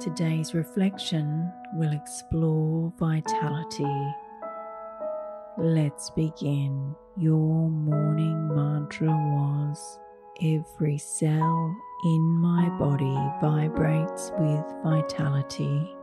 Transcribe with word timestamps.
Today's 0.00 0.54
reflection 0.54 1.50
will 1.74 1.92
explore 1.92 2.92
vitality. 2.98 4.14
Let's 5.56 6.10
begin. 6.10 6.94
Your 7.16 7.70
morning 7.70 8.54
mantra 8.54 9.08
was 9.08 9.98
Every 10.42 10.98
cell 10.98 11.76
in 12.04 12.20
my 12.40 12.68
body 12.70 13.16
vibrates 13.40 14.32
with 14.36 14.64
vitality. 14.82 15.94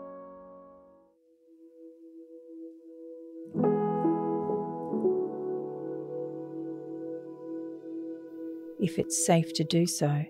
If 8.80 8.98
it's 8.98 9.26
safe 9.26 9.54
to 9.56 9.66
do 9.66 9.86
so, 9.86 10.24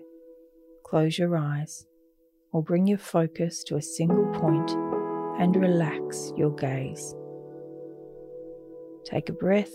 close 0.84 1.16
your 1.16 1.36
eyes 1.36 1.86
or 2.52 2.62
bring 2.62 2.86
your 2.86 2.98
focus 2.98 3.64
to 3.64 3.76
a 3.76 3.82
single 3.82 4.26
point 4.32 4.70
and 5.40 5.56
relax 5.56 6.32
your 6.36 6.54
gaze. 6.54 7.14
Take 9.04 9.28
a 9.28 9.32
breath. 9.32 9.72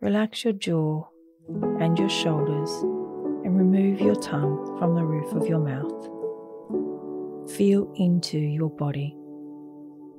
Relax 0.00 0.44
your 0.44 0.54
jaw 0.54 1.04
and 1.80 1.98
your 1.98 2.08
shoulders 2.08 2.70
and 3.44 3.56
remove 3.56 4.00
your 4.00 4.14
tongue 4.14 4.76
from 4.78 4.94
the 4.94 5.04
roof 5.04 5.32
of 5.32 5.46
your 5.46 5.58
mouth. 5.58 6.08
Feel 7.56 7.92
into 7.96 8.38
your 8.38 8.70
body. 8.70 9.14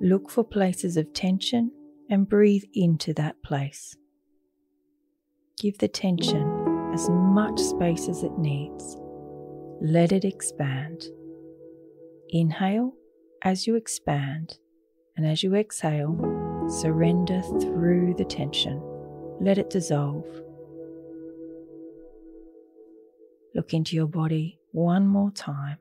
Look 0.01 0.29
for 0.29 0.43
places 0.43 0.97
of 0.97 1.13
tension 1.13 1.71
and 2.09 2.27
breathe 2.27 2.63
into 2.73 3.13
that 3.13 3.41
place. 3.43 3.95
Give 5.59 5.77
the 5.77 5.87
tension 5.87 6.91
as 6.93 7.09
much 7.09 7.59
space 7.59 8.09
as 8.09 8.23
it 8.23 8.37
needs. 8.37 8.97
Let 9.81 10.11
it 10.11 10.23
expand. 10.23 11.03
Inhale 12.29 12.93
as 13.43 13.65
you 13.67 13.75
expand, 13.75 14.57
and 15.17 15.25
as 15.25 15.43
you 15.43 15.55
exhale, 15.55 16.15
surrender 16.69 17.41
through 17.59 18.13
the 18.17 18.25
tension. 18.25 18.81
Let 19.41 19.57
it 19.57 19.69
dissolve. 19.69 20.25
Look 23.55 23.73
into 23.73 23.95
your 23.95 24.07
body 24.07 24.59
one 24.71 25.07
more 25.07 25.31
time 25.31 25.77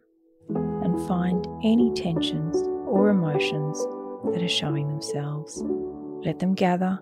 and 0.49 1.07
find 1.07 1.47
any 1.63 1.93
tensions 1.93 2.57
or 2.89 3.11
emotions 3.11 3.79
that 4.33 4.43
are 4.43 4.49
showing 4.49 4.89
themselves. 4.89 5.63
Let 6.25 6.39
them 6.39 6.55
gather 6.55 6.99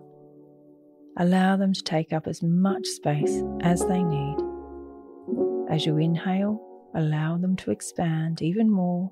Allow 1.21 1.57
them 1.57 1.73
to 1.73 1.83
take 1.83 2.13
up 2.13 2.29
as 2.29 2.45
much 2.45 2.87
space 2.87 3.43
as 3.63 3.85
they 3.87 4.05
need. 4.05 4.37
As 5.69 5.85
you 5.85 5.97
inhale, 5.97 6.65
allow 6.95 7.37
them 7.37 7.57
to 7.57 7.71
expand 7.71 8.43
even 8.43 8.71
more. 8.71 9.11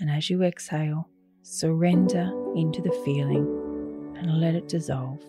And 0.00 0.10
as 0.10 0.28
you 0.30 0.42
exhale, 0.42 1.08
surrender 1.42 2.30
into 2.54 2.82
the 2.82 2.92
feeling 3.04 3.46
and 4.16 4.40
let 4.40 4.54
it 4.54 4.68
dissolve. 4.68 5.20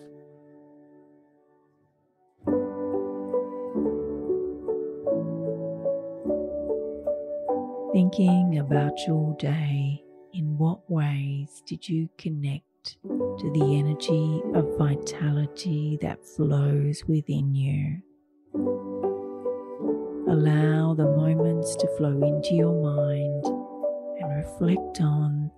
Thinking 7.92 8.58
about 8.58 8.98
your 9.06 9.34
day, 9.38 10.02
in 10.32 10.56
what 10.58 10.88
ways 10.90 11.62
did 11.66 11.88
you 11.88 12.08
connect 12.18 12.64
to 13.02 13.50
the 13.52 13.76
energy 13.78 14.42
of 14.54 14.78
vitality 14.78 15.98
that 16.00 16.24
flows 16.24 17.02
within 17.06 17.54
you. 17.54 18.00
Allow 20.30 20.92
the 20.92 21.06
moments 21.06 21.74
to 21.76 21.88
flow 21.96 22.20
into 22.22 22.54
your 22.54 22.74
mind 22.82 23.44
and 24.20 24.36
reflect 24.36 25.00
on 25.00 25.50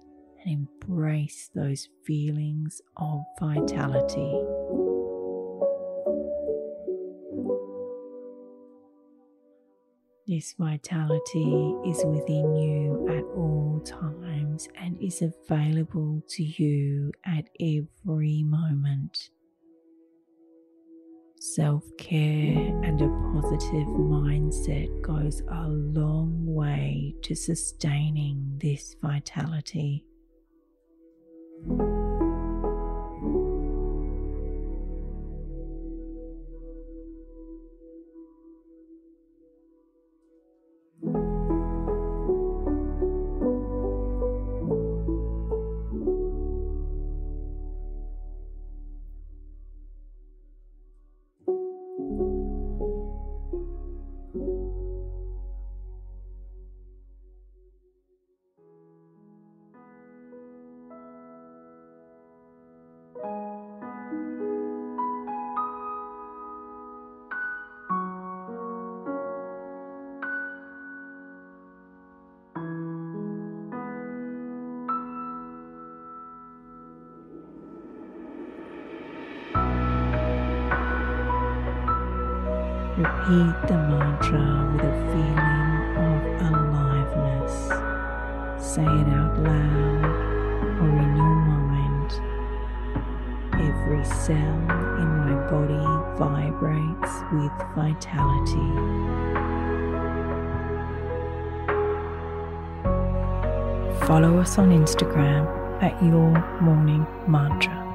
and 0.44 0.68
embrace 0.80 1.50
those 1.54 1.88
feelings 2.04 2.80
of 2.96 3.24
vitality. 3.40 4.32
This 10.28 10.54
vitality 10.56 11.74
is 11.88 12.04
within 12.04 12.54
you 12.54 13.08
at 13.08 13.24
all 13.36 13.82
times 13.84 14.68
and 14.80 14.96
is 15.02 15.20
available 15.20 16.22
to 16.28 16.44
you 16.44 17.10
at 17.26 17.48
every 17.58 18.44
moment. 18.44 19.30
Self 21.42 21.84
care 21.96 22.68
and 22.84 23.00
a 23.00 23.08
positive 23.32 23.88
mindset 23.88 25.00
goes 25.00 25.40
a 25.50 25.68
long 25.68 26.44
way 26.44 27.14
to 27.22 27.34
sustaining 27.34 28.58
this 28.58 28.94
vitality. 29.00 30.04
Repeat 83.00 83.56
the 83.66 83.78
mantra 83.88 84.44
with 84.72 84.84
a 84.84 84.92
feeling 85.08 85.72
of 85.96 86.20
aliveness. 86.52 87.54
Say 88.62 88.82
it 88.82 89.08
out 89.08 89.38
loud 89.38 90.04
or 90.82 90.90
in 91.00 91.16
your 91.16 91.36
mind. 91.48 92.12
Every 93.54 94.04
cell 94.04 94.58
in 95.00 95.08
my 95.16 95.32
body 95.48 95.86
vibrates 96.18 97.14
with 97.32 97.56
vitality. 97.74 98.70
Follow 104.06 104.38
us 104.40 104.58
on 104.58 104.68
Instagram 104.72 105.46
at 105.82 106.02
Your 106.04 106.60
Morning 106.60 107.06
Mantra. 107.26 107.89